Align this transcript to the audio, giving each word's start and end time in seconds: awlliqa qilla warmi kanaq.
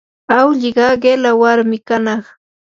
awlliqa 0.37 0.85
qilla 1.03 1.31
warmi 1.41 1.77
kanaq. 1.87 2.23